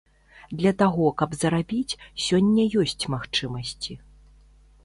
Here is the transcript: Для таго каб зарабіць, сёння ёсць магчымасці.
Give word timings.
Для 0.61 0.71
таго 0.79 1.05
каб 1.19 1.35
зарабіць, 1.41 1.99
сёння 2.29 2.63
ёсць 2.85 3.09
магчымасці. 3.15 3.93